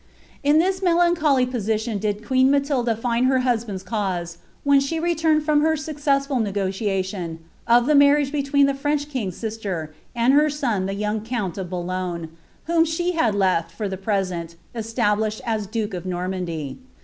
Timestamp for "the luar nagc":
7.85-8.31